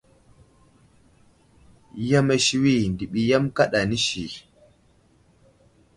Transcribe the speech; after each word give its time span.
Yam 2.09 2.27
asiwi 2.35 2.73
ndiɓi 2.93 3.21
yam 3.29 3.45
kaɗa 3.55 3.79
nəsi. 3.89 4.25